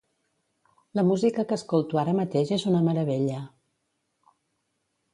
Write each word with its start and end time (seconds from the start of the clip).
La 0.99 1.03
música 1.09 1.45
que 1.51 1.59
escolto 1.61 2.01
ara 2.05 2.17
mateix 2.23 2.57
és 2.59 2.67
una 2.73 2.83
meravella. 2.91 3.39